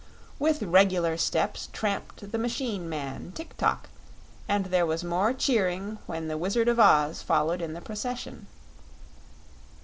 With 0.39 0.63
regular 0.63 1.15
steps 1.15 1.69
tramped 1.71 2.31
the 2.31 2.39
machine 2.39 2.89
man 2.89 3.33
Tik 3.35 3.55
tok, 3.57 3.87
and 4.49 4.65
there 4.65 4.87
was 4.87 5.03
more 5.03 5.31
cheering 5.31 5.99
when 6.07 6.27
the 6.27 6.39
Wizard 6.39 6.67
of 6.67 6.79
Oz 6.79 7.21
followed 7.21 7.61
in 7.61 7.73
the 7.73 7.81
procession. 7.81 8.47